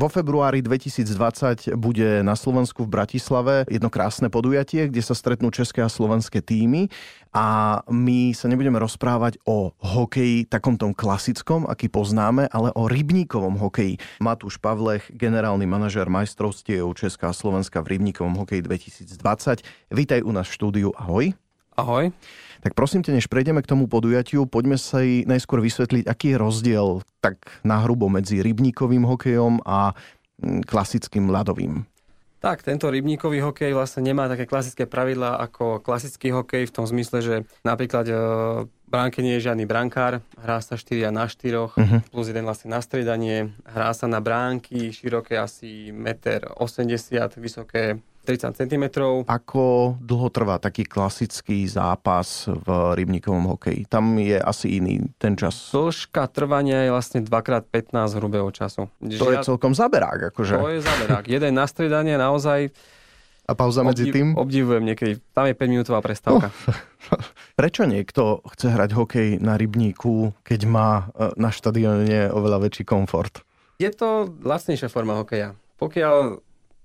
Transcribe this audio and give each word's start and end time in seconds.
Vo 0.00 0.08
februári 0.08 0.64
2020 0.64 1.76
bude 1.76 2.24
na 2.24 2.32
Slovensku 2.32 2.88
v 2.88 2.92
Bratislave 2.96 3.68
jedno 3.68 3.92
krásne 3.92 4.32
podujatie, 4.32 4.88
kde 4.88 5.04
sa 5.04 5.12
stretnú 5.12 5.52
české 5.52 5.84
a 5.84 5.92
slovenské 5.92 6.40
týmy 6.40 6.88
a 7.36 7.76
my 7.84 8.32
sa 8.32 8.48
nebudeme 8.48 8.80
rozprávať 8.80 9.36
o 9.44 9.76
hokeji 9.76 10.48
takom 10.48 10.80
tom 10.80 10.96
klasickom, 10.96 11.68
aký 11.68 11.92
poznáme, 11.92 12.48
ale 12.48 12.72
o 12.80 12.88
rybníkovom 12.88 13.60
hokeji. 13.60 14.00
Matúš 14.24 14.56
Pavlech, 14.56 15.04
generálny 15.12 15.68
manažer 15.68 16.08
majstrovstiev 16.08 16.96
Česká 16.96 17.28
a 17.28 17.36
Slovenska 17.36 17.84
v 17.84 18.00
rybníkovom 18.00 18.40
hokeji 18.40 18.64
2020. 18.64 19.60
Vítaj 19.92 20.24
u 20.24 20.32
nás 20.32 20.48
v 20.48 20.56
štúdiu. 20.56 20.96
Ahoj. 20.96 21.36
Ahoj. 21.80 22.12
Tak 22.60 22.76
prosím 22.76 23.00
te, 23.00 23.08
než 23.08 23.24
prejdeme 23.24 23.64
k 23.64 23.70
tomu 23.72 23.88
podujatiu, 23.88 24.44
poďme 24.44 24.76
sa 24.76 25.00
aj 25.00 25.24
najskôr 25.24 25.64
vysvetliť, 25.64 26.04
aký 26.04 26.36
je 26.36 26.36
rozdiel 26.36 26.86
tak 27.24 27.40
nahrubo 27.64 28.12
medzi 28.12 28.44
rybníkovým 28.44 29.08
hokejom 29.08 29.64
a 29.64 29.96
mm, 30.44 30.68
klasickým 30.68 31.32
ľadovým. 31.32 31.88
Tak, 32.40 32.64
tento 32.64 32.88
rybníkový 32.88 33.44
hokej 33.44 33.76
vlastne 33.76 34.00
nemá 34.00 34.24
také 34.24 34.48
klasické 34.48 34.88
pravidlá 34.88 35.40
ako 35.44 35.84
klasický 35.84 36.32
hokej 36.32 36.68
v 36.68 36.72
tom 36.72 36.88
zmysle, 36.88 37.20
že 37.20 37.34
napríklad 37.68 38.08
e, 38.08 38.16
bránke 38.88 39.20
nie 39.20 39.36
je 39.36 39.44
žiadny 39.44 39.68
brankár, 39.68 40.24
hrá 40.40 40.56
sa 40.64 40.80
4 40.80 41.12
na 41.12 41.28
4, 41.28 41.36
uh-huh. 41.36 41.76
Mhm. 41.76 41.98
plus 42.08 42.32
jeden 42.32 42.48
vlastne 42.48 42.72
na 42.72 42.80
striedanie, 42.80 43.52
hrá 43.68 43.92
sa 43.92 44.08
na 44.08 44.24
bránky, 44.24 44.88
široké 44.88 45.36
asi 45.36 45.92
1,80 45.92 46.56
m, 46.56 47.28
vysoké 47.40 48.00
30 48.38 48.54
cm. 48.54 48.84
Ako 49.26 49.96
dlho 49.98 50.28
trvá 50.30 50.62
taký 50.62 50.86
klasický 50.86 51.66
zápas 51.66 52.46
v 52.46 52.68
rybníkovom 52.94 53.58
hokeji? 53.58 53.90
Tam 53.90 54.14
je 54.22 54.38
asi 54.38 54.78
iný 54.78 55.02
ten 55.18 55.34
čas. 55.34 55.74
Dĺžka 55.74 56.30
trvania 56.30 56.86
je 56.86 56.90
vlastne 56.94 57.20
2x15 57.26 58.18
hrubého 58.18 58.46
času. 58.54 58.86
To 59.02 59.26
Žiad... 59.26 59.32
je 59.34 59.36
celkom 59.42 59.74
zaberák. 59.74 60.30
Akože. 60.30 60.54
To 60.54 60.70
je 60.70 60.80
zaberák. 60.80 61.24
Jeden 61.34 61.58
nastriedanie 61.58 62.14
naozaj 62.14 62.70
a 63.50 63.58
pauza 63.58 63.82
medzi 63.82 64.06
obdiv, 64.06 64.14
tým? 64.14 64.28
Obdivujem 64.38 64.84
niekedy. 64.86 65.18
Tam 65.34 65.50
je 65.50 65.58
5 65.58 65.74
minútová 65.74 65.98
prestávka. 65.98 66.54
Oh. 66.54 67.18
Prečo 67.58 67.82
niekto 67.82 68.46
chce 68.46 68.70
hrať 68.70 68.94
hokej 68.94 69.28
na 69.42 69.58
rybníku, 69.58 70.30
keď 70.46 70.60
má 70.70 71.10
e, 71.10 71.34
na 71.34 71.50
štadióne 71.50 72.30
oveľa 72.30 72.62
väčší 72.62 72.86
komfort? 72.86 73.42
Je 73.82 73.90
to 73.90 74.30
lacnejšia 74.46 74.86
forma 74.86 75.18
hokeja. 75.18 75.58
Pokiaľ 75.82 76.38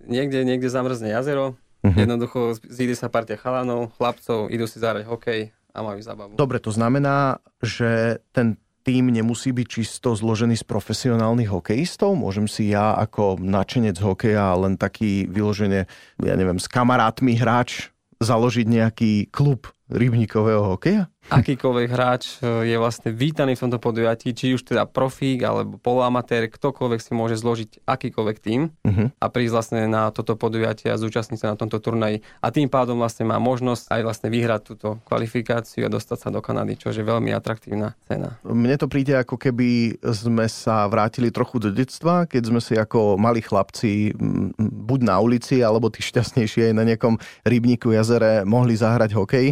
niekde, 0.03 0.43
niekde 0.43 0.67
zamrzne 0.67 1.13
jazero, 1.13 1.55
uh-huh. 1.85 1.95
jednoducho 1.95 2.59
zíde 2.67 2.95
sa 2.97 3.07
partia 3.07 3.39
chalanov, 3.39 3.95
chlapcov, 3.95 4.51
idú 4.51 4.65
si 4.67 4.81
zahrať 4.81 5.07
hokej 5.07 5.41
a 5.75 5.79
majú 5.83 5.99
zábavu. 5.99 6.31
Dobre, 6.39 6.59
to 6.59 6.71
znamená, 6.71 7.43
že 7.59 8.23
ten 8.31 8.59
tým 8.85 9.09
nemusí 9.09 9.49
byť 9.49 9.67
čisto 9.67 10.13
zložený 10.13 10.61
z 10.61 10.65
profesionálnych 10.69 11.49
hokejistov? 11.49 12.13
Môžem 12.13 12.45
si 12.45 12.69
ja 12.69 12.93
ako 12.93 13.41
načenec 13.41 13.97
hokeja 13.97 14.53
len 14.53 14.77
taký 14.77 15.25
vyložene, 15.25 15.89
ja 16.21 16.33
neviem, 16.37 16.61
s 16.61 16.69
kamarátmi 16.69 17.33
hráč 17.33 17.89
založiť 18.21 18.65
nejaký 18.69 19.11
klub 19.33 19.73
rybníkového 19.89 20.77
hokeja? 20.77 21.09
Akýkoľvek 21.29 21.87
hráč 21.89 22.23
e, 22.39 22.69
je 22.69 22.77
vlastne 22.77 23.09
vítaný 23.09 23.57
v 23.57 23.67
tomto 23.67 23.79
podujatí, 23.81 24.33
či 24.35 24.53
už 24.53 24.65
teda 24.65 24.85
profík 24.85 25.41
alebo 25.41 25.81
poloamatér, 25.81 26.49
ktokoľvek 26.49 26.99
si 27.01 27.11
môže 27.17 27.35
zložiť 27.41 27.85
akýkoľvek 27.85 28.37
tým 28.41 28.69
uh-huh. 28.69 29.07
a 29.17 29.25
prísť 29.29 29.53
vlastne 29.53 29.81
na 29.89 30.13
toto 30.13 30.37
podujatie 30.37 30.93
a 30.93 30.99
zúčastniť 30.99 31.39
sa 31.41 31.47
na 31.53 31.57
tomto 31.57 31.81
turnaji. 31.81 32.21
A 32.41 32.53
tým 32.53 32.69
pádom 32.69 33.01
vlastne 33.01 33.25
má 33.25 33.41
možnosť 33.41 33.89
aj 33.89 34.01
vlastne 34.05 34.29
vyhrať 34.29 34.61
túto 34.65 34.87
kvalifikáciu 35.09 35.85
a 35.85 35.93
dostať 35.93 36.17
sa 36.17 36.29
do 36.29 36.39
Kanady, 36.41 36.77
čo 36.77 36.93
je 36.93 37.01
veľmi 37.01 37.33
atraktívna 37.33 37.97
cena. 38.05 38.37
Mne 38.45 38.77
to 38.77 38.85
príde 38.85 39.17
ako 39.17 39.41
keby 39.41 39.97
sme 40.01 40.45
sa 40.45 40.85
vrátili 40.85 41.33
trochu 41.33 41.57
do 41.57 41.69
detstva, 41.73 42.29
keď 42.29 42.43
sme 42.53 42.61
si 42.61 42.77
ako 42.77 43.17
mali 43.17 43.41
chlapci 43.41 44.13
buď 44.59 44.99
na 45.01 45.17
ulici, 45.17 45.65
alebo 45.65 45.89
tí 45.89 46.05
šťastnejší 46.05 46.71
aj 46.71 46.73
na 46.77 46.83
nejakom 46.85 47.17
rybníku 47.43 47.91
jazere 47.93 48.45
mohli 48.45 48.77
zahrať 48.77 49.11
hokej 49.17 49.47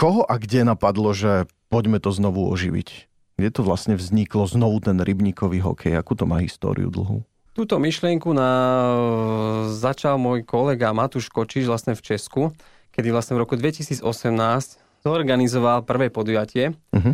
koho 0.00 0.24
a 0.24 0.40
kde 0.40 0.64
napadlo, 0.64 1.12
že 1.12 1.44
poďme 1.68 2.00
to 2.00 2.08
znovu 2.08 2.48
oživiť? 2.48 2.88
Kde 3.36 3.48
to 3.52 3.60
vlastne 3.60 4.00
vzniklo 4.00 4.48
znovu 4.48 4.80
ten 4.80 4.96
rybníkový 4.96 5.60
hokej? 5.60 5.92
Akú 6.00 6.16
to 6.16 6.24
má 6.24 6.40
históriu 6.40 6.88
dlhú? 6.88 7.20
Túto 7.52 7.76
myšlienku 7.76 8.32
na... 8.32 8.48
začal 9.68 10.16
môj 10.16 10.48
kolega 10.48 10.96
Matúš 10.96 11.28
Kočiš 11.28 11.68
vlastne 11.68 11.92
v 11.92 12.00
Česku, 12.00 12.42
kedy 12.96 13.12
vlastne 13.12 13.36
v 13.36 13.44
roku 13.44 13.60
2018 13.60 14.00
zorganizoval 15.04 15.84
prvé 15.84 16.08
podujatie, 16.08 16.72
uh-huh. 16.92 17.12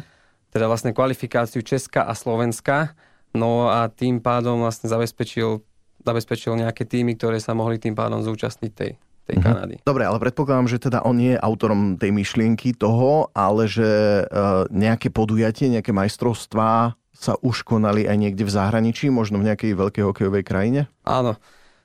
teda 0.55 0.67
vlastne 0.71 0.95
kvalifikáciu 0.95 1.63
Česka 1.63 2.07
a 2.07 2.15
Slovenska, 2.15 2.95
no 3.35 3.71
a 3.71 3.87
tým 3.91 4.19
pádom 4.19 4.63
vlastne 4.63 4.91
zabezpečil, 4.91 5.63
zabezpečil 6.03 6.59
nejaké 6.59 6.83
týmy, 6.83 7.15
ktoré 7.15 7.39
sa 7.39 7.55
mohli 7.55 7.79
tým 7.79 7.95
pádom 7.95 8.23
zúčastniť 8.27 8.73
tej, 8.75 8.99
tej 9.27 9.43
mm-hmm. 9.43 9.55
Kanady. 9.59 9.75
Dobre, 9.83 10.07
ale 10.07 10.23
predpokladám, 10.23 10.71
že 10.71 10.79
teda 10.79 11.03
on 11.03 11.19
nie 11.19 11.35
je 11.35 11.43
autorom 11.43 11.99
tej 11.99 12.15
myšlienky 12.15 12.73
toho, 12.79 13.29
ale 13.35 13.67
že 13.67 14.23
uh, 14.25 14.65
nejaké 14.71 15.11
podujatie, 15.11 15.67
nejaké 15.69 15.91
majstrovstvá 15.91 16.95
sa 17.17 17.33
už 17.41 17.65
konali 17.65 18.05
aj 18.05 18.17
niekde 18.17 18.45
v 18.45 18.53
zahraničí, 18.53 19.09
možno 19.09 19.41
v 19.41 19.51
nejakej 19.51 19.73
veľkej 19.73 20.03
hokejovej 20.05 20.45
krajine? 20.45 20.81
Áno. 21.03 21.35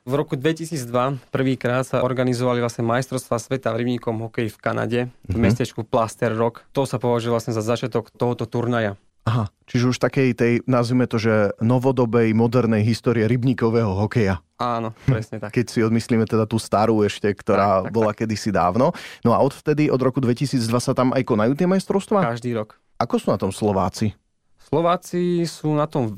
V 0.01 0.18
roku 0.18 0.34
2002 0.34 1.30
prvýkrát 1.30 1.85
sa 1.85 2.01
organizovali 2.01 2.57
vlastne 2.57 2.81
majstrovstvá 2.81 3.38
sveta 3.38 3.69
v 3.69 3.85
rybníkom 3.85 4.18
hokej 4.25 4.50
v 4.50 4.57
Kanade, 4.57 5.00
v 5.06 5.09
mm-hmm. 5.30 5.38
mestečku 5.38 5.85
Plaster 5.85 6.34
Rock. 6.34 6.66
To 6.74 6.90
sa 6.90 6.97
považuje 6.97 7.30
vlastne 7.30 7.53
za 7.53 7.62
začiatok 7.62 8.09
tohoto 8.09 8.50
turnaja. 8.50 8.97
Aha, 9.22 9.54
čiže 9.70 9.94
už 9.94 10.02
takej 10.02 10.34
tej, 10.34 10.54
nazvime 10.66 11.06
to, 11.06 11.22
že 11.22 11.54
novodobej, 11.62 12.34
modernej 12.34 12.82
histórie 12.82 13.30
rybníkového 13.30 13.94
hokeja. 13.94 14.42
Áno, 14.58 14.98
presne 15.06 15.38
tak. 15.38 15.54
Keď 15.54 15.66
si 15.70 15.80
odmyslíme 15.86 16.26
teda 16.26 16.50
tú 16.50 16.58
starú 16.58 17.06
ešte, 17.06 17.30
ktorá 17.30 17.86
tak, 17.86 17.86
tak, 17.90 17.94
bola 17.94 18.12
tak. 18.18 18.26
kedysi 18.26 18.50
dávno. 18.50 18.98
No 19.22 19.38
a 19.38 19.42
odvtedy, 19.46 19.94
od 19.94 20.02
roku 20.02 20.18
2002 20.18 20.58
sa 20.81 20.98
tam 20.98 21.14
aj 21.14 21.22
konajú 21.22 21.54
tie 21.54 21.70
majstrovstvá? 21.70 22.34
Každý 22.34 22.58
rok. 22.58 22.81
Ako 22.98 23.22
sú 23.22 23.30
na 23.30 23.38
tom 23.38 23.54
Slováci? 23.54 24.18
Slováci 24.58 25.46
sú 25.46 25.74
na 25.78 25.86
tom 25.86 26.18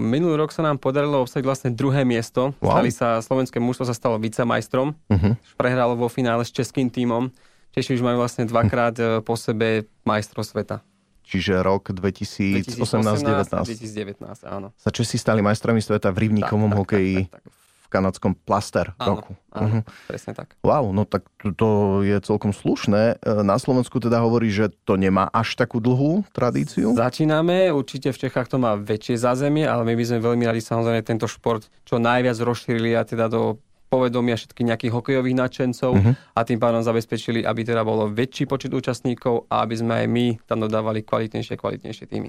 Minulý 0.00 0.40
rok 0.40 0.56
sa 0.56 0.64
nám 0.64 0.80
podarilo 0.80 1.20
obsadiť 1.20 1.44
vlastne 1.44 1.68
druhé 1.68 2.00
miesto. 2.00 2.56
Wow. 2.64 2.80
Stali 2.80 2.88
sa, 2.88 3.20
slovenské 3.20 3.60
mužstvo 3.60 3.84
sa 3.84 3.92
stalo 3.92 4.16
vicemajstrom. 4.16 4.96
Uh-huh. 4.96 5.36
Prehralo 5.60 5.92
vo 6.00 6.08
finále 6.08 6.48
s 6.48 6.50
českým 6.56 6.88
tímom. 6.88 7.28
Češi 7.76 8.00
už 8.00 8.00
majú 8.00 8.24
vlastne 8.24 8.48
dvakrát 8.48 8.96
uh-huh. 8.96 9.20
po 9.20 9.36
sebe 9.36 9.84
majstro 10.08 10.40
sveta 10.40 10.80
čiže 11.26 11.58
rok 11.58 11.90
2018-2019. 11.90 13.66
2019, 13.66 14.46
áno. 14.46 14.70
Sa 14.78 14.90
Česi 14.94 15.18
stali 15.18 15.42
majstrami 15.42 15.82
sveta 15.82 16.14
v 16.14 16.30
rybníkovom 16.30 16.70
tak, 16.70 16.78
hokeji 16.78 17.26
tak, 17.26 17.30
tak, 17.34 17.42
tak, 17.42 17.50
tak. 17.50 17.52
v 17.82 17.88
kanadskom 17.90 18.32
Plaster 18.38 18.86
áno, 18.96 19.18
roku. 19.18 19.32
Áno, 19.50 19.66
uh-huh. 19.66 19.82
presne 20.06 20.32
tak. 20.38 20.54
Wow, 20.62 20.94
no 20.94 21.02
tak 21.02 21.26
to 21.58 22.00
je 22.06 22.16
celkom 22.22 22.54
slušné. 22.54 23.18
E, 23.18 23.42
na 23.42 23.58
Slovensku 23.58 23.98
teda 23.98 24.22
hovorí, 24.22 24.54
že 24.54 24.70
to 24.86 24.94
nemá 24.94 25.26
až 25.34 25.58
takú 25.58 25.82
dlhú 25.82 26.22
tradíciu? 26.30 26.94
Začíname, 26.94 27.74
určite 27.74 28.14
v 28.14 28.18
Čechách 28.26 28.46
to 28.46 28.62
má 28.62 28.78
väčšie 28.78 29.18
zázemie, 29.18 29.66
ale 29.66 29.82
my 29.82 29.98
by 29.98 30.04
sme 30.06 30.18
veľmi 30.22 30.44
radi 30.46 30.62
samozrejme 30.62 31.02
tento 31.02 31.26
šport 31.26 31.66
čo 31.82 31.98
najviac 31.98 32.38
rozšírili 32.38 32.94
a 32.94 33.02
teda 33.02 33.26
do 33.26 33.58
povedomia 33.86 34.34
všetkých 34.34 34.66
nejakých 34.66 34.92
hokejových 34.92 35.36
nadšencov 35.38 35.92
uh-huh. 35.94 36.12
a 36.34 36.40
tým 36.42 36.58
pádom 36.58 36.82
zabezpečili, 36.82 37.46
aby 37.46 37.62
teda 37.62 37.86
bolo 37.86 38.10
väčší 38.10 38.50
počet 38.50 38.74
účastníkov 38.74 39.46
a 39.46 39.62
aby 39.62 39.74
sme 39.78 39.94
aj 40.02 40.06
my 40.10 40.26
tam 40.44 40.66
dodávali 40.66 41.06
kvalitnejšie 41.06 41.54
kvalitnejšie 41.54 42.04
týmy. 42.10 42.28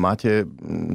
Máte 0.00 0.48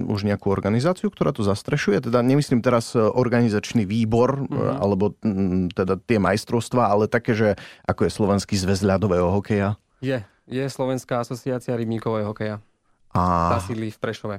už 0.10 0.26
nejakú 0.26 0.50
organizáciu, 0.50 1.14
ktorá 1.14 1.30
to 1.32 1.46
zastrešuje? 1.46 2.02
Teda 2.02 2.26
nemyslím 2.26 2.66
teraz 2.66 2.98
e, 2.98 3.02
organizačný 3.02 3.86
výbor 3.86 4.46
uh-huh. 4.46 4.82
alebo 4.82 5.14
teda 5.72 6.02
tie 6.02 6.18
majstrovstvá, 6.18 6.90
ale 6.90 7.06
také, 7.06 7.38
že 7.38 7.50
ako 7.86 8.10
je 8.10 8.12
Slovenský 8.12 8.56
zväz 8.58 8.82
ľadového 8.82 9.30
hokeja? 9.30 9.78
Je. 10.02 10.26
Je 10.50 10.66
Slovenská 10.68 11.22
asociácia 11.22 11.78
rybníkového 11.78 12.34
hokeja. 12.34 12.60
A... 13.14 13.56
Tá 13.56 13.60
sídli 13.64 13.94
v 13.94 14.00
Prešove. 14.02 14.36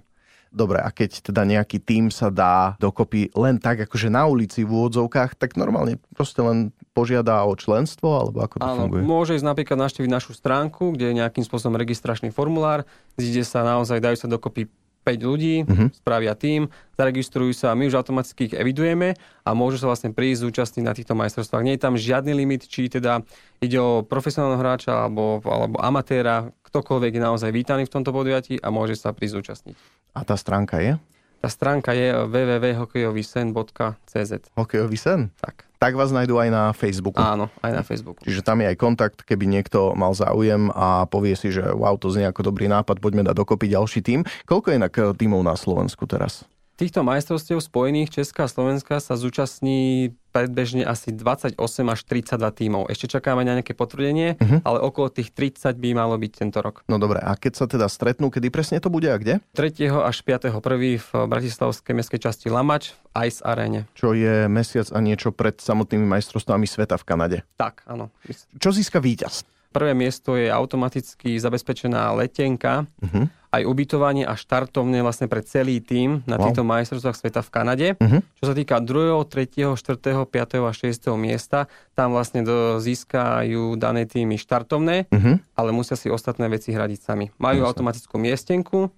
Dobre, 0.52 0.84
a 0.84 0.92
keď 0.92 1.32
teda 1.32 1.48
nejaký 1.48 1.80
tým 1.80 2.12
sa 2.12 2.28
dá 2.28 2.76
dokopy 2.76 3.32
len 3.32 3.56
tak, 3.56 3.88
akože 3.88 4.12
na 4.12 4.28
ulici 4.28 4.68
v 4.68 4.70
úvodzovkách, 4.70 5.40
tak 5.40 5.56
normálne 5.56 5.96
proste 6.12 6.44
len 6.44 6.76
požiada 6.92 7.40
o 7.48 7.56
členstvo, 7.56 8.20
alebo 8.20 8.44
ako 8.44 8.60
to 8.60 8.68
Áno, 8.68 8.84
funguje? 8.84 9.00
môže 9.00 9.32
ísť 9.32 9.48
napríklad 9.48 9.80
naštíviť 9.80 10.12
našu 10.12 10.36
stránku, 10.36 10.92
kde 10.92 11.08
je 11.08 11.18
nejakým 11.24 11.40
spôsobom 11.40 11.80
registračný 11.80 12.28
formulár, 12.28 12.84
zíde 13.16 13.48
sa 13.48 13.64
naozaj, 13.64 14.04
dajú 14.04 14.16
sa 14.20 14.28
dokopy 14.28 14.68
5 15.02 15.18
ľudí, 15.18 15.66
uh-huh. 15.66 15.90
spravia 15.90 16.36
tým, 16.38 16.70
zaregistrujú 16.94 17.50
sa 17.58 17.74
a 17.74 17.78
my 17.78 17.90
už 17.90 17.98
automaticky 17.98 18.52
ich 18.52 18.54
evidujeme 18.54 19.18
a 19.42 19.50
môžu 19.50 19.82
sa 19.82 19.90
vlastne 19.90 20.14
prísť 20.14 20.46
zúčastniť 20.46 20.84
na 20.86 20.94
týchto 20.94 21.18
majstrovstvách. 21.18 21.66
Nie 21.66 21.74
je 21.74 21.82
tam 21.82 21.98
žiadny 21.98 22.30
limit, 22.30 22.70
či 22.70 22.86
teda 22.86 23.26
ide 23.58 23.78
o 23.82 24.06
profesionálneho 24.06 24.62
hráča 24.62 24.94
alebo, 24.94 25.42
alebo 25.42 25.82
amatéra, 25.82 26.54
ktokoľvek 26.70 27.18
je 27.18 27.22
naozaj 27.22 27.50
vítaný 27.50 27.90
v 27.90 27.94
tomto 27.98 28.14
podujatí 28.14 28.62
a 28.62 28.70
môže 28.70 28.94
sa 28.94 29.10
prísť 29.10 29.42
zúčastniť. 29.42 29.76
A 30.12 30.28
tá 30.28 30.36
stránka 30.36 30.84
je? 30.84 31.00
Tá 31.42 31.50
stránka 31.50 31.90
je 31.90 32.14
www.hokejovisen.cz 32.14 34.32
Hokejový 34.54 34.94
sen? 34.94 35.34
Tak. 35.42 35.66
Tak 35.82 35.98
vás 35.98 36.14
nájdú 36.14 36.38
aj 36.38 36.54
na 36.54 36.70
Facebooku. 36.70 37.18
Áno, 37.18 37.50
aj 37.58 37.74
na 37.74 37.82
Facebooku. 37.82 38.22
Čiže 38.22 38.46
tam 38.46 38.62
je 38.62 38.70
aj 38.70 38.78
kontakt, 38.78 39.26
keby 39.26 39.50
niekto 39.50 39.98
mal 39.98 40.14
záujem 40.14 40.70
a 40.70 41.10
povie 41.10 41.34
si, 41.34 41.50
že 41.50 41.66
wow, 41.74 41.98
to 41.98 42.14
znie 42.14 42.30
ako 42.30 42.54
dobrý 42.54 42.70
nápad, 42.70 43.02
poďme 43.02 43.26
dať 43.26 43.34
dokopy 43.34 43.66
ďalší 43.66 44.06
tým. 44.06 44.22
Koľko 44.46 44.70
je 44.70 44.78
inak 44.78 44.94
tímov 45.18 45.42
na 45.42 45.58
Slovensku 45.58 46.06
teraz? 46.06 46.46
Týchto 46.82 47.06
majstrovstiev 47.06 47.62
spojených 47.62 48.10
Česká 48.10 48.42
a 48.42 48.50
Slovenska 48.50 48.98
sa 48.98 49.14
zúčastní 49.14 50.10
predbežne 50.34 50.82
asi 50.82 51.14
28 51.14 51.54
až 51.86 52.00
32 52.10 52.42
tímov. 52.58 52.90
Ešte 52.90 53.06
čakáme 53.06 53.46
na 53.46 53.54
nejaké 53.54 53.70
potvrdenie, 53.70 54.34
uh-huh. 54.34 54.66
ale 54.66 54.82
okolo 54.82 55.06
tých 55.14 55.30
30 55.30 55.78
by 55.78 55.94
malo 55.94 56.18
byť 56.18 56.32
tento 56.34 56.58
rok. 56.58 56.82
No 56.90 56.98
dobre, 56.98 57.22
a 57.22 57.38
keď 57.38 57.52
sa 57.54 57.70
teda 57.70 57.86
stretnú, 57.86 58.34
kedy 58.34 58.50
presne 58.50 58.82
to 58.82 58.90
bude 58.90 59.06
a 59.06 59.14
kde? 59.14 59.38
3. 59.54 59.78
až 59.94 60.26
5. 60.26 60.58
1. 60.58 60.58
v 60.98 61.10
Bratislavskej 61.30 61.94
mestskej 61.94 62.18
časti 62.18 62.50
Lamač 62.50 62.98
v 63.14 63.30
Ice 63.30 63.38
Arene. 63.46 63.86
Čo 63.94 64.18
je 64.18 64.50
mesiac 64.50 64.90
a 64.90 64.98
niečo 64.98 65.30
pred 65.30 65.62
samotnými 65.62 66.10
majstrovstvami 66.18 66.66
sveta 66.66 66.98
v 66.98 67.04
Kanade. 67.06 67.38
Tak, 67.62 67.86
áno. 67.86 68.10
Čo 68.58 68.74
získa 68.74 68.98
víťaz? 68.98 69.46
Prvé 69.70 69.94
miesto 69.94 70.34
je 70.34 70.50
automaticky 70.50 71.38
zabezpečená 71.38 72.10
letenka, 72.18 72.90
uh-huh. 72.98 73.30
Aj 73.52 73.62
ubytovanie 73.68 74.24
a 74.24 74.32
štartovne 74.32 75.04
vlastne 75.04 75.28
pre 75.28 75.44
celý 75.44 75.84
tým 75.84 76.24
na 76.24 76.40
wow. 76.40 76.48
týchto 76.48 76.64
majstrovstvách 76.64 77.16
sveta 77.20 77.40
v 77.44 77.50
Kanade. 77.52 77.88
Uh-huh. 78.00 78.24
Čo 78.40 78.44
sa 78.48 78.54
týka 78.56 78.80
2., 78.80 79.20
3., 79.28 79.76
4., 79.76 80.24
5. 80.24 80.68
a 80.68 80.72
6. 80.72 81.12
miesta, 81.20 81.68
tam 81.92 82.16
vlastne 82.16 82.40
do, 82.40 82.80
získajú 82.80 83.76
dané 83.76 84.08
týmy 84.08 84.40
štartovné, 84.40 85.12
uh-huh. 85.12 85.36
ale 85.52 85.70
musia 85.70 86.00
si 86.00 86.08
ostatné 86.08 86.48
veci 86.48 86.72
hradiť 86.72 86.98
sami. 87.04 87.28
Majú 87.36 87.60
Jasne. 87.60 87.68
automatickú 87.68 88.16
miestenku, 88.16 88.88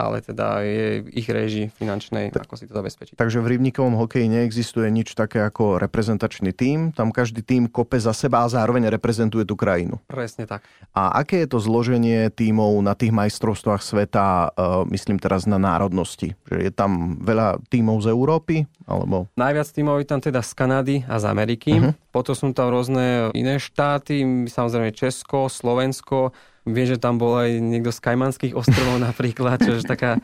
ale 0.00 0.24
teda 0.24 0.64
je 0.64 1.04
ich 1.12 1.28
režii 1.28 1.68
finančnej, 1.68 2.32
tak, 2.32 2.48
ako 2.48 2.56
si 2.56 2.64
to 2.64 2.74
zabezpečiť. 2.74 3.14
Takže 3.20 3.44
v 3.44 3.56
rybníkovom 3.56 4.00
hokeji 4.00 4.26
neexistuje 4.32 4.88
nič 4.88 5.12
také 5.12 5.44
ako 5.44 5.76
reprezentačný 5.76 6.56
tím, 6.56 6.90
tam 6.96 7.12
každý 7.12 7.44
tím 7.44 7.68
kope 7.68 8.00
za 8.00 8.16
seba 8.16 8.44
a 8.44 8.52
zároveň 8.52 8.88
reprezentuje 8.88 9.44
tú 9.44 9.54
krajinu. 9.54 10.00
Presne 10.08 10.48
tak. 10.48 10.64
A 10.96 11.20
aké 11.20 11.44
je 11.44 11.48
to 11.52 11.60
zloženie 11.60 12.32
tímov 12.32 12.80
na 12.80 12.96
tých 12.96 13.12
majstrovstvách 13.12 13.82
sveta, 13.84 14.50
uh, 14.50 14.82
myslím 14.88 15.20
teraz 15.20 15.44
na 15.44 15.60
národnosti? 15.60 16.34
Že 16.48 16.56
je 16.66 16.72
tam 16.72 17.20
veľa 17.20 17.60
tímov 17.68 18.00
z 18.02 18.10
Európy? 18.10 18.64
Alebo... 18.88 19.30
Najviac 19.38 19.68
tímov 19.70 20.02
je 20.02 20.06
tam 20.08 20.18
teda 20.18 20.42
z 20.42 20.50
Kanady 20.56 20.96
a 21.06 21.22
z 21.22 21.24
Ameriky. 21.30 21.78
Uh-huh. 21.78 21.94
Potom 22.10 22.34
sú 22.34 22.50
tam 22.50 22.74
rôzne 22.74 23.30
iné 23.38 23.62
štáty, 23.62 24.22
samozrejme 24.50 24.90
Česko, 24.94 25.46
Slovensko, 25.46 26.34
Viem, 26.68 26.86
že 26.86 27.00
tam 27.00 27.16
bol 27.16 27.40
aj 27.40 27.56
niekto 27.56 27.88
z 27.88 28.04
Kajmanských 28.04 28.54
ostrovov 28.54 29.00
napríklad, 29.08 29.58
čo 29.58 29.80
je 29.80 29.82
taká, 29.82 30.20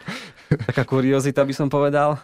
taká 0.52 0.84
kuriozita 0.84 1.42
by 1.42 1.54
som 1.56 1.68
povedal. 1.72 2.20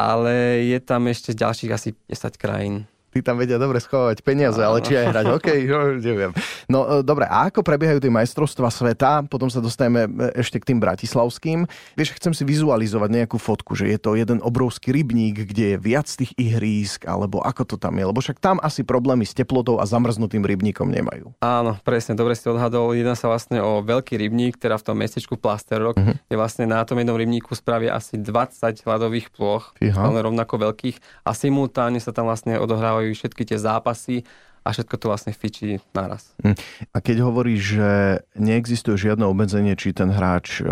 Ale 0.00 0.64
je 0.64 0.80
tam 0.80 1.04
ešte 1.12 1.36
ďalších 1.36 1.70
asi 1.76 1.92
10 2.08 2.40
krajín 2.40 2.88
tí 3.10 3.20
tam 3.20 3.36
vedia 3.36 3.58
dobre 3.58 3.82
schovať 3.82 4.22
peniaze, 4.22 4.58
ale 4.62 4.78
či 4.80 4.94
aj 4.94 5.06
hrať 5.10 5.26
hokej, 5.34 5.60
no, 5.66 5.78
neviem. 5.98 6.30
No 6.70 6.78
e, 6.86 7.06
dobre, 7.06 7.26
a 7.26 7.50
ako 7.50 7.66
prebiehajú 7.66 7.98
tie 7.98 8.12
majstrovstvá 8.12 8.70
sveta? 8.70 9.26
Potom 9.26 9.50
sa 9.50 9.58
dostaneme 9.58 10.06
e, 10.06 10.38
ešte 10.38 10.62
k 10.62 10.72
tým 10.72 10.78
bratislavským. 10.78 11.66
Vieš, 11.98 12.16
chcem 12.22 12.32
si 12.32 12.46
vizualizovať 12.46 13.10
nejakú 13.10 13.36
fotku, 13.36 13.74
že 13.74 13.90
je 13.90 13.98
to 13.98 14.14
jeden 14.14 14.38
obrovský 14.40 14.94
rybník, 14.94 15.50
kde 15.50 15.74
je 15.74 15.76
viac 15.76 16.06
tých 16.06 16.30
ihrísk, 16.38 17.04
alebo 17.10 17.42
ako 17.42 17.74
to 17.74 17.76
tam 17.76 17.98
je, 17.98 18.04
lebo 18.06 18.22
však 18.22 18.38
tam 18.38 18.62
asi 18.62 18.86
problémy 18.86 19.26
s 19.26 19.34
teplotou 19.34 19.82
a 19.82 19.84
zamrznutým 19.84 20.46
rybníkom 20.46 20.86
nemajú. 20.86 21.34
Áno, 21.42 21.76
presne, 21.82 22.14
dobre 22.14 22.38
si 22.38 22.46
odhadol. 22.46 22.94
Jedná 22.94 23.18
sa 23.18 23.26
vlastne 23.26 23.58
o 23.58 23.82
veľký 23.82 24.14
rybník, 24.14 24.56
teda 24.60 24.78
v 24.78 24.84
tom 24.86 24.96
mestečku 24.98 25.34
Plasterok, 25.34 25.98
uh-huh. 25.98 26.14
kde 26.28 26.36
vlastne 26.38 26.64
na 26.70 26.86
tom 26.86 27.02
jednom 27.02 27.18
rybníku 27.18 27.52
spravia 27.58 27.98
asi 27.98 28.20
20 28.20 28.86
ľadových 28.86 29.32
ploch, 29.34 29.74
ale 29.80 30.22
rovnako 30.22 30.70
veľkých 30.70 31.26
a 31.26 31.30
simultáne 31.32 31.98
sa 31.98 32.12
tam 32.12 32.28
vlastne 32.28 32.60
odohrávajú 32.60 32.99
vyhrávajú 33.00 33.16
všetky 33.16 33.42
tie 33.48 33.58
zápasy 33.58 34.16
a 34.60 34.76
všetko 34.76 34.94
to 35.00 35.06
vlastne 35.08 35.32
fičí 35.32 35.80
naraz. 35.96 36.36
Hm. 36.44 36.52
A 36.92 36.96
keď 37.00 37.24
hovoríš, 37.24 37.80
že 37.80 37.92
neexistuje 38.36 39.00
žiadne 39.00 39.24
obmedzenie, 39.24 39.72
či 39.72 39.96
ten 39.96 40.12
hráč 40.12 40.60
e, 40.60 40.68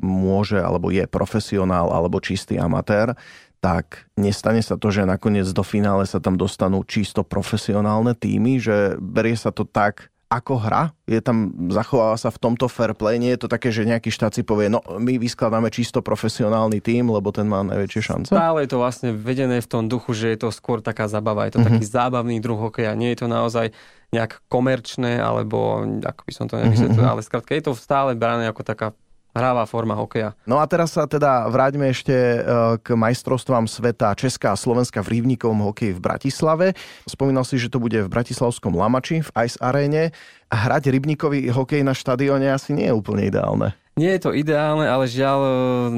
môže, 0.00 0.56
alebo 0.56 0.88
je 0.88 1.04
profesionál, 1.04 1.92
alebo 1.92 2.24
čistý 2.24 2.56
amatér, 2.56 3.12
tak 3.60 4.08
nestane 4.16 4.64
sa 4.64 4.80
to, 4.80 4.88
že 4.88 5.04
nakoniec 5.04 5.44
do 5.52 5.60
finále 5.60 6.08
sa 6.08 6.24
tam 6.24 6.40
dostanú 6.40 6.88
čisto 6.88 7.20
profesionálne 7.20 8.16
týmy, 8.16 8.56
že 8.56 8.96
berie 8.96 9.36
sa 9.36 9.52
to 9.52 9.68
tak, 9.68 10.08
ako 10.26 10.58
hra? 10.58 10.90
Je 11.06 11.22
tam, 11.22 11.54
zachováva 11.70 12.18
sa 12.18 12.34
v 12.34 12.38
tomto 12.42 12.66
fair 12.66 12.98
play? 12.98 13.22
Nie 13.22 13.38
je 13.38 13.46
to 13.46 13.48
také, 13.48 13.70
že 13.70 13.86
nejaký 13.86 14.10
štát 14.10 14.34
si 14.34 14.42
povie, 14.42 14.66
no 14.66 14.82
my 14.82 15.22
vyskladáme 15.22 15.70
čisto 15.70 16.02
profesionálny 16.02 16.82
tím, 16.82 17.14
lebo 17.14 17.30
ten 17.30 17.46
má 17.46 17.62
najväčšie 17.62 18.00
šance? 18.02 18.30
Stále 18.34 18.66
je 18.66 18.70
to 18.74 18.82
vlastne 18.82 19.14
vedené 19.14 19.62
v 19.62 19.68
tom 19.70 19.86
duchu, 19.86 20.12
že 20.18 20.34
je 20.34 20.38
to 20.42 20.48
skôr 20.50 20.82
taká 20.82 21.06
zabava, 21.06 21.46
je 21.46 21.54
to 21.54 21.62
mm-hmm. 21.62 21.78
taký 21.78 21.86
zábavný 21.86 22.36
druh 22.42 22.58
hokeja, 22.58 22.98
nie 22.98 23.14
je 23.14 23.22
to 23.22 23.28
naozaj 23.30 23.70
nejak 24.10 24.42
komerčné, 24.50 25.18
alebo 25.22 25.86
ako 26.02 26.22
by 26.26 26.32
som 26.34 26.46
to 26.50 26.58
nevysvetlil, 26.58 27.06
mm-hmm. 27.06 27.14
ale 27.18 27.26
skrátka 27.26 27.54
je 27.54 27.64
to 27.70 27.72
stále 27.78 28.18
brané 28.18 28.50
ako 28.50 28.66
taká 28.66 28.94
hráva 29.36 29.68
forma 29.68 29.92
hokeja. 29.92 30.32
No 30.48 30.56
a 30.56 30.64
teraz 30.64 30.96
sa 30.96 31.04
teda 31.04 31.44
vráťme 31.52 31.92
ešte 31.92 32.12
e, 32.12 32.38
k 32.80 32.96
majstrovstvám 32.96 33.68
sveta 33.68 34.16
Česká 34.16 34.56
a 34.56 34.58
Slovenska 34.58 35.04
v 35.04 35.20
rývnikovom 35.20 35.68
hokeji 35.68 35.92
v 35.92 36.00
Bratislave. 36.00 36.66
Spomínal 37.04 37.44
si, 37.44 37.60
že 37.60 37.68
to 37.68 37.76
bude 37.76 38.00
v 38.00 38.08
Bratislavskom 38.08 38.72
Lamači 38.72 39.20
v 39.20 39.30
Ice 39.44 39.60
Arene. 39.60 40.16
Hrať 40.46 40.94
rybníkový 40.94 41.50
hokej 41.50 41.82
na 41.82 41.92
štadióne 41.92 42.54
asi 42.54 42.70
nie 42.70 42.86
je 42.86 42.94
úplne 42.94 43.26
ideálne. 43.26 43.74
Nie 43.96 44.20
je 44.20 44.28
to 44.28 44.36
ideálne, 44.36 44.84
ale 44.84 45.08
žiaľ 45.08 45.40
e, 45.40 45.50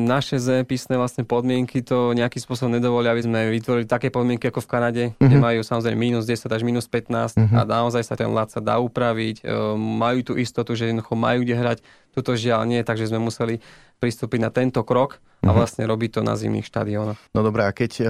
naše 0.06 0.38
zemepisné 0.38 0.94
vlastne 0.94 1.26
podmienky 1.26 1.82
to 1.82 2.14
nejakým 2.14 2.38
spôsobom 2.38 2.70
nedovolia, 2.70 3.10
aby 3.10 3.26
sme 3.26 3.50
vytvorili 3.50 3.90
také 3.90 4.14
podmienky 4.14 4.54
ako 4.54 4.62
v 4.62 4.70
Kanade, 4.70 5.04
mm-hmm. 5.10 5.26
kde 5.26 5.36
mhm. 5.36 5.42
majú 5.42 5.60
samozrejme 5.66 5.98
minus 5.98 6.22
10 6.22 6.46
až 6.46 6.62
minus 6.62 6.86
15 6.86 7.10
mm-hmm. 7.34 7.58
a 7.58 7.60
naozaj 7.66 8.06
sa 8.06 8.14
ten 8.14 8.30
ľad 8.30 8.54
sa 8.54 8.62
dá 8.62 8.78
upraviť, 8.78 9.42
e, 9.42 9.50
majú 9.74 10.22
tú 10.22 10.32
istotu, 10.38 10.78
že 10.78 10.86
jednoducho 10.86 11.18
majú 11.18 11.42
kde 11.42 11.58
hrať, 11.58 11.78
tuto 12.14 12.38
žiaľ 12.38 12.70
nie, 12.70 12.78
takže 12.86 13.10
sme 13.10 13.18
museli 13.18 13.58
pristúpiť 13.98 14.46
na 14.46 14.54
tento 14.54 14.78
krok 14.86 15.18
a 15.42 15.50
mhm. 15.50 15.56
vlastne 15.56 15.84
robiť 15.86 16.18
to 16.18 16.20
na 16.26 16.34
zimných 16.34 16.66
štadiónoch. 16.66 17.18
No 17.32 17.40
dobré, 17.46 17.68
a 17.68 17.72
keď 17.72 17.92
uh, 18.02 18.06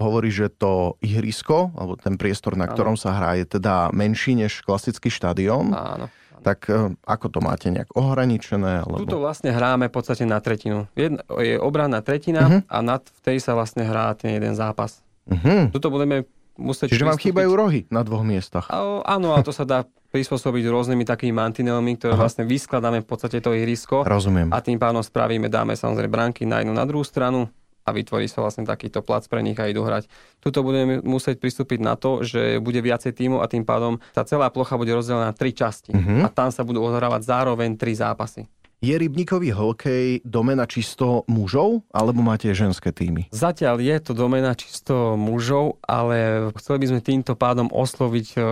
hovoríš, 0.00 0.34
že 0.46 0.48
to 0.56 0.96
ihrisko, 1.04 1.74
alebo 1.76 2.00
ten 2.00 2.16
priestor, 2.16 2.56
na 2.56 2.64
ktorom 2.66 2.96
Áno. 2.96 3.02
sa 3.02 3.10
hrá, 3.16 3.36
je 3.36 3.46
teda 3.46 3.92
menší 3.92 4.36
než 4.36 4.64
klasický 4.64 5.12
štadión, 5.12 5.72
Áno 5.76 6.08
tak 6.40 6.72
e, 6.72 6.96
ako 7.04 7.26
to 7.28 7.38
máte 7.44 7.68
nejak 7.68 7.92
ohraničené? 7.94 8.82
Alebo... 8.82 9.04
Tuto 9.04 9.20
vlastne 9.20 9.52
hráme 9.52 9.92
v 9.92 9.94
podstate 9.94 10.24
na 10.24 10.40
tretinu. 10.40 10.88
Jedna, 10.96 11.20
je 11.36 11.60
obranná 11.60 12.00
tretina 12.00 12.42
uh-huh. 12.48 12.60
a 12.66 12.76
nad, 12.80 13.04
v 13.04 13.20
tej 13.20 13.38
sa 13.44 13.52
vlastne 13.52 13.84
hrá 13.84 14.16
ten 14.16 14.32
jeden 14.32 14.56
zápas. 14.56 15.04
Uh-huh. 15.28 15.68
Tuto 15.70 15.92
budeme 15.92 16.24
musieť... 16.56 16.96
Čiže 16.96 17.06
vám 17.06 17.20
chýbajú 17.20 17.50
rohy 17.52 17.80
na 17.92 18.00
dvoch 18.02 18.24
miestach. 18.24 18.66
A, 18.72 19.04
áno, 19.04 19.36
a 19.36 19.44
to 19.44 19.52
sa 19.52 19.68
dá 19.68 19.84
prispôsobiť 20.10 20.64
rôznymi 20.66 21.06
takými 21.06 21.34
mantinelmi, 21.34 21.94
ktoré 21.96 22.18
Aha. 22.18 22.26
vlastne 22.26 22.44
vyskladáme 22.44 23.02
v 23.02 23.08
podstate 23.08 23.38
to 23.38 23.54
ihrisko. 23.54 24.02
Rozumiem. 24.02 24.50
A 24.50 24.58
tým 24.58 24.76
pádom 24.76 25.00
spravíme, 25.00 25.46
dáme 25.46 25.78
samozrejme 25.78 26.10
bránky 26.10 26.42
na 26.44 26.60
jednu, 26.60 26.74
na 26.74 26.82
druhú 26.82 27.06
stranu 27.06 27.46
a 27.86 27.90
vytvorí 27.90 28.28
sa 28.28 28.44
vlastne 28.44 28.68
takýto 28.68 29.00
plac 29.00 29.24
pre 29.26 29.40
nich 29.40 29.56
a 29.56 29.66
idú 29.66 29.82
hrať. 29.82 30.06
Tuto 30.38 30.60
budeme 30.60 31.00
musieť 31.00 31.40
pristúpiť 31.40 31.80
na 31.80 31.96
to, 31.96 32.22
že 32.22 32.60
bude 32.60 32.78
viacej 32.78 33.16
tímov 33.16 33.40
a 33.40 33.50
tým 33.50 33.64
pádom 33.64 33.98
tá 34.12 34.22
celá 34.22 34.52
plocha 34.52 34.76
bude 34.76 34.92
rozdelená 34.92 35.32
na 35.32 35.34
tri 35.34 35.50
časti 35.50 35.96
uh-huh. 35.96 36.26
a 36.26 36.28
tam 36.28 36.52
sa 36.52 36.62
budú 36.62 36.84
odohrávať 36.84 37.24
zároveň 37.24 37.74
tri 37.80 37.96
zápasy. 37.96 38.46
Je 38.80 38.96
rybníkový 38.96 39.52
hokej 39.52 40.24
domena 40.24 40.64
čisto 40.64 41.28
mužov, 41.28 41.84
alebo 41.92 42.24
máte 42.24 42.48
ženské 42.56 42.96
týmy? 42.96 43.28
Zatiaľ 43.28 43.76
je 43.76 43.96
to 44.00 44.16
domena 44.16 44.56
čisto 44.56 45.20
mužov, 45.20 45.76
ale 45.84 46.48
chceli 46.56 46.80
by 46.80 46.86
sme 46.88 47.00
týmto 47.04 47.36
pádom 47.36 47.68
osloviť, 47.68 48.26
e, 48.32 48.42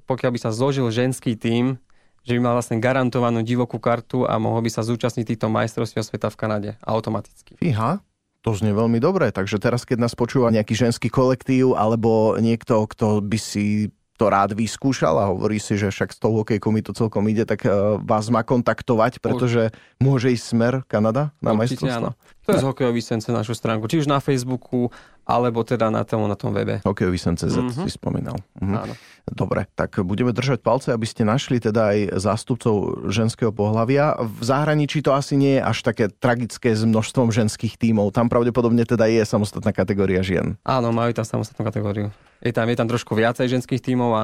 pokiaľ 0.00 0.30
by 0.32 0.38
sa 0.40 0.48
zložil 0.56 0.88
ženský 0.88 1.36
tím, 1.36 1.76
že 2.24 2.32
by 2.36 2.40
mal 2.40 2.56
vlastne 2.56 2.80
garantovanú 2.80 3.44
divokú 3.44 3.76
kartu 3.76 4.24
a 4.24 4.40
mohol 4.40 4.64
by 4.64 4.72
sa 4.72 4.80
zúčastniť 4.80 5.36
týchto 5.36 5.52
majstrovstiev 5.52 6.08
sveta 6.08 6.32
v 6.32 6.40
Kanade 6.40 6.70
automaticky. 6.80 7.60
Fíha, 7.60 8.00
to 8.40 8.56
znie 8.56 8.72
veľmi 8.72 8.96
dobre, 8.96 9.28
takže 9.28 9.60
teraz, 9.60 9.84
keď 9.84 10.08
nás 10.08 10.16
počúva 10.16 10.48
nejaký 10.48 10.72
ženský 10.72 11.12
kolektív 11.12 11.76
alebo 11.76 12.40
niekto, 12.40 12.88
kto 12.88 13.20
by 13.20 13.36
si 13.36 13.92
to 14.20 14.28
rád 14.28 14.52
vyskúšal 14.52 15.16
a 15.16 15.32
hovorí 15.32 15.56
si, 15.56 15.80
že 15.80 15.88
však 15.88 16.12
s 16.12 16.20
tou 16.20 16.36
hokejkou 16.36 16.68
mi 16.68 16.84
to 16.84 16.92
celkom 16.92 17.24
ide, 17.32 17.48
tak 17.48 17.64
uh, 17.64 17.96
vás 18.04 18.28
má 18.28 18.44
kontaktovať, 18.44 19.24
pretože 19.24 19.72
môže 19.96 20.28
ísť 20.28 20.44
smer 20.44 20.72
Kanada 20.84 21.32
na 21.40 21.56
majstrovstvo. 21.56 22.12
To 22.44 22.48
je 22.52 22.60
z 22.60 22.66
hokejový 22.68 23.00
sence 23.00 23.32
našu 23.32 23.56
stránku, 23.56 23.88
či 23.88 24.04
už 24.04 24.12
na 24.12 24.20
Facebooku, 24.20 24.92
alebo 25.30 25.62
teda 25.62 25.86
na 25.94 26.02
tom, 26.02 26.26
na 26.26 26.34
tom 26.34 26.50
webe. 26.50 26.82
Hokejový 26.82 27.16
sence 27.16 27.46
mm-hmm. 27.46 27.86
si 27.86 27.90
spomínal. 27.94 28.36
Mhm. 28.58 28.74
Áno. 28.74 28.94
Dobre, 29.30 29.70
tak 29.78 30.02
budeme 30.02 30.34
držať 30.34 30.58
palce, 30.58 30.90
aby 30.90 31.06
ste 31.06 31.22
našli 31.22 31.62
teda 31.62 31.94
aj 31.94 32.18
zástupcov 32.18 33.06
ženského 33.14 33.54
pohľavia. 33.54 34.18
V 34.18 34.42
zahraničí 34.42 35.06
to 35.06 35.14
asi 35.14 35.38
nie 35.38 35.60
je 35.60 35.62
až 35.62 35.86
také 35.86 36.10
tragické 36.10 36.74
s 36.74 36.82
množstvom 36.82 37.30
ženských 37.30 37.78
tímov. 37.78 38.10
Tam 38.10 38.26
pravdepodobne 38.26 38.82
teda 38.82 39.06
je 39.06 39.22
samostatná 39.22 39.70
kategória 39.70 40.18
žien. 40.26 40.58
Áno, 40.66 40.90
majú 40.90 41.14
tam 41.14 41.22
samostatnú 41.22 41.62
kategóriu. 41.62 42.10
Je 42.42 42.50
tam, 42.50 42.66
je 42.66 42.74
tam 42.74 42.90
trošku 42.90 43.14
viacej 43.14 43.46
ženských 43.46 43.78
tímov 43.78 44.10
a 44.18 44.22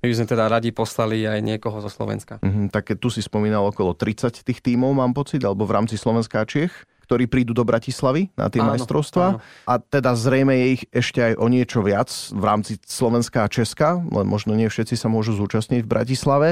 my 0.00 0.06
by 0.12 0.14
sme 0.14 0.28
teda 0.28 0.44
radi 0.46 0.70
poslali 0.70 1.24
aj 1.24 1.40
niekoho 1.40 1.80
zo 1.80 1.88
Slovenska. 1.88 2.38
Mm-hmm, 2.40 2.68
tak 2.68 2.96
tu 3.00 3.08
si 3.08 3.24
spomínal 3.24 3.64
okolo 3.64 3.96
30 3.96 4.44
tých 4.44 4.60
tímov, 4.60 4.92
mám 4.92 5.16
pocit, 5.16 5.40
alebo 5.40 5.64
v 5.64 5.74
rámci 5.74 5.96
Slovenska 5.96 6.44
a 6.44 6.46
Čiech, 6.46 6.72
ktorí 7.06 7.30
prídu 7.30 7.54
do 7.54 7.62
Bratislavy 7.62 8.34
na 8.34 8.50
tie 8.50 8.58
majstrovstvá. 8.58 9.38
A 9.64 9.78
teda 9.78 10.18
zrejme 10.18 10.50
je 10.58 10.66
ich 10.74 10.82
ešte 10.90 11.22
aj 11.22 11.32
o 11.38 11.46
niečo 11.46 11.86
viac 11.86 12.10
v 12.34 12.42
rámci 12.42 12.82
Slovenska 12.82 13.46
a 13.46 13.48
Česka, 13.48 14.02
len 14.02 14.26
možno 14.26 14.58
nie 14.58 14.66
všetci 14.66 14.98
sa 14.98 15.06
môžu 15.06 15.38
zúčastniť 15.38 15.86
v 15.86 15.88
Bratislave. 15.88 16.48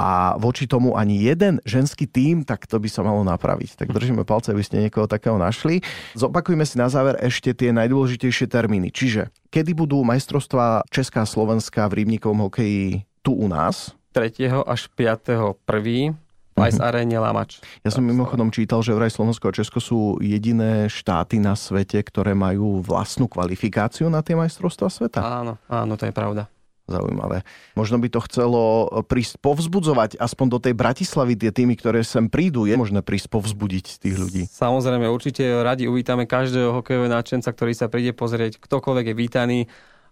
A 0.00 0.40
voči 0.40 0.64
tomu 0.64 0.96
ani 0.96 1.20
jeden 1.20 1.60
ženský 1.68 2.08
tím, 2.08 2.48
tak 2.48 2.64
to 2.64 2.80
by 2.80 2.88
sa 2.88 3.04
malo 3.04 3.20
napraviť. 3.28 3.76
Tak 3.76 3.92
držíme 3.92 4.24
palce, 4.24 4.56
aby 4.56 4.64
ste 4.64 4.80
niekoho 4.80 5.04
takého 5.04 5.36
našli. 5.36 5.84
Zopakujme 6.16 6.64
si 6.64 6.80
na 6.80 6.88
záver 6.88 7.20
ešte 7.20 7.52
tie 7.52 7.70
najdôležitejšie 7.76 8.48
termíny. 8.48 8.88
Čiže 8.88 9.28
kedy 9.52 9.76
budú 9.76 10.00
majstrovstvá 10.08 10.88
Česká 10.88 11.22
a 11.22 11.28
Slovenska 11.28 11.84
v 11.92 12.02
rybníkovom 12.04 12.48
hokeji 12.48 13.04
tu 13.20 13.36
u 13.36 13.44
nás? 13.44 13.92
3. 14.16 14.64
až 14.64 14.88
5. 14.96 15.60
1 15.68 16.27
aj 16.60 16.76
z 16.76 16.80
aréne 16.82 17.16
Lamač. 17.18 17.62
Ja 17.86 17.90
som 17.94 18.02
mimochodom 18.02 18.50
čítal, 18.50 18.82
že 18.82 18.94
vraj 18.94 19.14
Slovensko 19.14 19.48
a 19.48 19.56
Česko 19.56 19.78
sú 19.78 20.18
jediné 20.18 20.90
štáty 20.90 21.38
na 21.38 21.54
svete, 21.54 22.02
ktoré 22.02 22.34
majú 22.34 22.82
vlastnú 22.82 23.30
kvalifikáciu 23.30 24.10
na 24.10 24.20
tie 24.20 24.34
majstrovstvá 24.34 24.88
sveta. 24.90 25.20
Áno, 25.22 25.56
áno, 25.70 25.94
to 25.94 26.04
je 26.04 26.12
pravda. 26.12 26.50
Zaujímavé. 26.88 27.44
Možno 27.76 28.00
by 28.00 28.08
to 28.08 28.24
chcelo 28.24 28.88
prísť 29.04 29.36
povzbudzovať 29.44 30.16
aspoň 30.16 30.46
do 30.48 30.58
tej 30.58 30.72
Bratislavy 30.72 31.36
tie 31.36 31.52
týmy, 31.52 31.76
ktoré 31.76 32.00
sem 32.00 32.32
prídu. 32.32 32.64
Je 32.64 32.80
možné 32.80 33.04
prísť 33.04 33.28
povzbudiť 33.28 34.00
tých 34.00 34.16
ľudí? 34.16 34.42
Samozrejme, 34.48 35.04
určite 35.04 35.44
radi 35.60 35.84
uvítame 35.84 36.24
každého 36.24 36.80
hokejového 36.80 37.12
náčenca, 37.12 37.52
ktorý 37.52 37.76
sa 37.76 37.92
príde 37.92 38.16
pozrieť. 38.16 38.56
Ktokoľvek 38.56 39.12
je 39.12 39.14
vítaný 39.20 39.58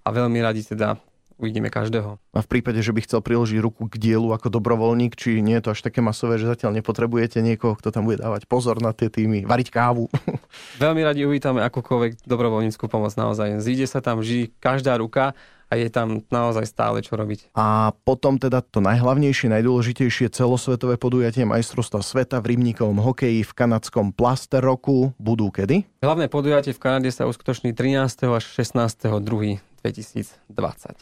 a 0.04 0.12
veľmi 0.12 0.36
radi 0.44 0.68
teda 0.68 1.00
uvidíme 1.36 1.68
každého. 1.68 2.16
A 2.32 2.40
v 2.40 2.48
prípade, 2.48 2.80
že 2.80 2.92
by 2.92 3.04
chcel 3.04 3.20
priložiť 3.20 3.60
ruku 3.60 3.88
k 3.88 3.96
dielu 4.00 4.32
ako 4.32 4.48
dobrovoľník, 4.48 5.16
či 5.16 5.44
nie 5.44 5.56
je 5.60 5.68
to 5.68 5.72
až 5.76 5.80
také 5.84 6.00
masové, 6.00 6.40
že 6.40 6.48
zatiaľ 6.48 6.80
nepotrebujete 6.80 7.40
niekoho, 7.44 7.76
kto 7.76 7.92
tam 7.92 8.08
bude 8.08 8.20
dávať 8.20 8.48
pozor 8.48 8.80
na 8.80 8.96
tie 8.96 9.12
týmy, 9.12 9.44
variť 9.44 9.68
kávu. 9.72 10.08
Veľmi 10.82 11.04
radi 11.04 11.28
uvítame 11.28 11.60
akúkoľvek 11.64 12.24
dobrovoľníckú 12.24 12.88
pomoc 12.88 13.12
naozaj. 13.14 13.60
Zíde 13.60 13.84
sa 13.88 14.00
tam 14.00 14.20
vždy 14.20 14.52
každá 14.60 14.96
ruka 14.96 15.36
a 15.66 15.74
je 15.74 15.90
tam 15.90 16.22
naozaj 16.30 16.62
stále 16.70 17.02
čo 17.02 17.18
robiť. 17.18 17.50
A 17.58 17.90
potom 18.06 18.38
teda 18.38 18.62
to 18.62 18.78
najhlavnejšie, 18.78 19.50
najdôležitejšie 19.50 20.30
celosvetové 20.30 20.94
podujatie 20.94 21.42
majstrovstva 21.42 22.06
sveta 22.06 22.38
v 22.38 22.54
rybníkovom 22.54 23.02
hokeji 23.02 23.42
v 23.42 23.52
kanadskom 23.52 24.14
Plaster 24.14 24.62
roku 24.62 25.10
budú 25.18 25.50
kedy? 25.50 25.82
Hlavné 26.06 26.30
podujatie 26.30 26.70
v 26.70 26.78
Kanade 26.78 27.10
sa 27.10 27.26
uskutoční 27.26 27.74
13. 27.74 28.30
až 28.30 28.44
16. 28.46 29.18
2. 29.18 29.58
2020. 29.92 30.96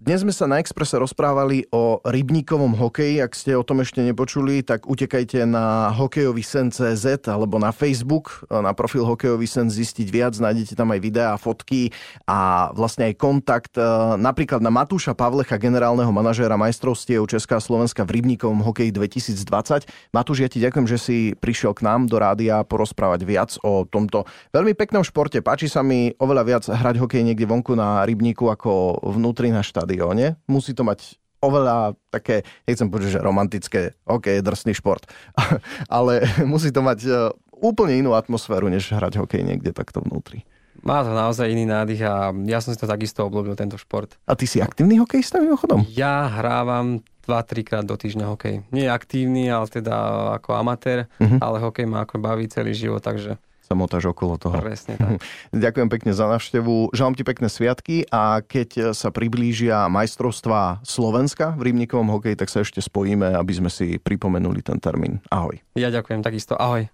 Dnes 0.00 0.24
sme 0.24 0.32
sa 0.32 0.48
na 0.48 0.64
Exprese 0.64 0.96
rozprávali 0.96 1.68
o 1.76 2.00
rybníkovom 2.00 2.72
hokeji. 2.72 3.20
Ak 3.20 3.36
ste 3.36 3.52
o 3.52 3.60
tom 3.60 3.84
ešte 3.84 4.00
nepočuli, 4.00 4.64
tak 4.64 4.88
utekajte 4.88 5.44
na 5.44 5.92
hokejový 5.92 6.40
sen 6.40 6.72
CZ 6.72 7.28
alebo 7.28 7.60
na 7.60 7.68
Facebook, 7.68 8.48
na 8.48 8.72
profil 8.72 9.04
hokejový 9.04 9.44
sen 9.44 9.68
zistiť 9.68 10.08
viac. 10.08 10.32
Nájdete 10.40 10.72
tam 10.72 10.96
aj 10.96 11.04
videá, 11.04 11.36
fotky 11.36 11.92
a 12.24 12.72
vlastne 12.72 13.12
aj 13.12 13.14
kontakt 13.20 13.76
e, 13.76 13.84
napríklad 14.16 14.64
na 14.64 14.72
Matúša 14.72 15.12
Pavlecha, 15.12 15.60
generálneho 15.60 16.08
manažéra 16.08 16.56
majstrovstiev 16.56 17.28
Česká 17.28 17.60
a 17.60 17.64
Slovenska 17.64 18.00
v 18.08 18.24
rybníkovom 18.24 18.64
hokeji 18.64 18.96
2020. 18.96 19.84
Matúš, 20.16 20.40
ja 20.40 20.48
ti 20.48 20.64
ďakujem, 20.64 20.88
že 20.88 20.96
si 20.96 21.16
prišiel 21.36 21.76
k 21.76 21.84
nám 21.84 22.08
do 22.08 22.16
rádia 22.16 22.64
porozprávať 22.64 23.20
viac 23.28 23.52
o 23.60 23.84
tomto 23.84 24.24
veľmi 24.56 24.72
peknom 24.72 25.04
športe. 25.04 25.44
Páči 25.44 25.68
sa 25.68 25.84
mi 25.84 26.08
oveľa 26.16 26.42
viac 26.48 26.64
hrať 26.64 26.96
hokej 27.04 27.20
niekde 27.20 27.44
vonku 27.44 27.76
na 27.76 28.00
rybníku 28.08 28.48
ako 28.48 28.96
vnútri 29.04 29.52
na 29.52 29.60
štát 29.60 29.89
štadióne. 29.90 30.38
Musí 30.46 30.70
to 30.70 30.86
mať 30.86 31.18
oveľa 31.42 31.98
také, 32.14 32.46
nechcem 32.68 32.86
povedať, 32.86 33.18
že 33.18 33.24
romantické, 33.24 33.80
ok, 34.06 34.38
drsný 34.44 34.76
šport, 34.76 35.08
ale 35.88 36.22
musí 36.46 36.70
to 36.70 36.84
mať 36.84 36.98
e, 37.02 37.10
úplne 37.58 37.96
inú 37.98 38.14
atmosféru, 38.14 38.70
než 38.70 38.92
hrať 38.92 39.18
hokej 39.18 39.42
niekde 39.42 39.72
takto 39.74 40.04
vnútri. 40.04 40.44
Má 40.80 41.04
to 41.04 41.12
naozaj 41.12 41.48
iný 41.48 41.68
nádych 41.68 42.00
a 42.04 42.32
ja 42.48 42.60
som 42.60 42.72
si 42.72 42.80
to 42.80 42.88
takisto 42.88 43.24
obľúbil, 43.24 43.52
tento 43.56 43.76
šport. 43.76 44.16
A 44.24 44.32
ty 44.32 44.48
si 44.48 44.64
aktívny 44.64 44.96
hokejista 45.00 45.40
mimochodom? 45.40 45.84
Ja 45.92 46.28
hrávam 46.28 47.04
2-3 47.24 47.68
krát 47.68 47.84
do 47.84 47.96
týždňa 48.00 48.32
hokej. 48.32 48.64
Nie 48.72 48.88
aktívny, 48.88 49.48
ale 49.52 49.68
teda 49.68 49.92
ako 50.40 50.56
amatér, 50.56 51.08
uh-huh. 51.20 51.40
ale 51.40 51.60
hokej 51.60 51.84
ma 51.84 52.08
ako 52.08 52.20
baví 52.20 52.48
celý 52.48 52.72
život, 52.72 53.04
takže 53.04 53.36
sa 53.70 53.78
motáš 53.78 54.10
okolo 54.10 54.34
toho. 54.34 54.58
Presne 54.58 54.98
tak. 54.98 55.22
Ďakujem 55.54 55.88
pekne 55.94 56.10
za 56.10 56.26
návštevu. 56.26 56.90
Želám 56.90 57.14
ti 57.14 57.22
pekné 57.22 57.46
sviatky 57.46 58.02
a 58.10 58.42
keď 58.42 58.90
sa 58.90 59.14
priblížia 59.14 59.86
majstrovstvá 59.86 60.82
Slovenska 60.82 61.54
v 61.54 61.70
rybníkovom 61.70 62.10
hokeji, 62.10 62.34
tak 62.34 62.50
sa 62.50 62.66
ešte 62.66 62.82
spojíme, 62.82 63.30
aby 63.30 63.52
sme 63.54 63.70
si 63.70 64.02
pripomenuli 64.02 64.66
ten 64.66 64.82
termín. 64.82 65.22
Ahoj. 65.30 65.62
Ja 65.78 65.94
ďakujem 65.94 66.18
takisto. 66.18 66.58
Ahoj. 66.58 66.90